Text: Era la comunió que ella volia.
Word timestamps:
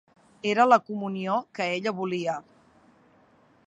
Era 0.51 0.65
la 0.69 0.79
comunió 0.87 1.37
que 1.59 1.69
ella 1.77 1.95
volia. 2.01 2.39